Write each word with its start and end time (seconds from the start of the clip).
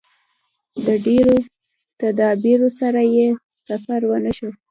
د 0.85 0.87
ډېرو 1.05 1.35
تدابیرو 2.01 2.69
سره 2.79 3.01
یې 3.15 3.27
سفر 3.67 4.01
ونشو. 4.07 4.49